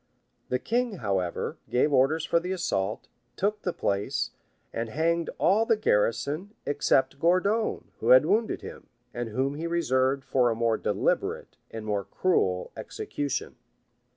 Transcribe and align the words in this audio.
The 0.49 0.57
king, 0.57 0.93
however, 0.93 1.59
gave 1.69 1.93
orders 1.93 2.25
for 2.25 2.39
the 2.39 2.51
assault, 2.51 3.07
took 3.35 3.61
the 3.61 3.71
place, 3.71 4.31
and 4.73 4.89
hanged 4.89 5.29
all 5.37 5.63
the 5.63 5.77
garrison, 5.77 6.55
except 6.65 7.19
Gourdon, 7.19 7.91
who 7.99 8.09
had 8.09 8.25
wounded 8.25 8.63
him, 8.63 8.87
and 9.13 9.29
whom 9.29 9.53
he 9.53 9.67
reserved 9.67 10.23
for 10.23 10.49
a 10.49 10.55
more 10.55 10.79
deliberate 10.79 11.55
and 11.69 11.85
more 11.85 12.03
cruel 12.05 12.71
execution. 12.75 13.57